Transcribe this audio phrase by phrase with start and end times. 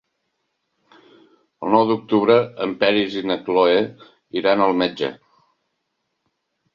[1.65, 3.75] El nou d'octubre en Peris i na Cloè
[4.41, 5.11] iran al metge.